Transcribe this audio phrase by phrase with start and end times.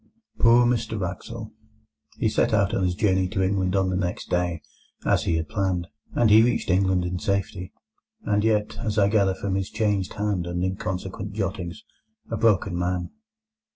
[0.39, 1.51] Poor Mr Wraxall!
[2.17, 4.63] He set out on his journey to England on the next day,
[5.05, 7.71] as he had planned, and he reached England in safety;
[8.23, 11.83] and yet, as I gather from his changed hand and inconsequent jottings,
[12.31, 13.11] a broken man.